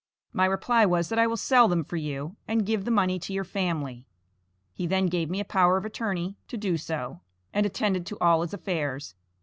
[0.33, 3.33] My reply was that I will sell them for you, and give the money to
[3.33, 4.07] your family.
[4.73, 7.21] He then gave me a power of attorney to do so,
[7.53, 9.13] and attended to all his affairs.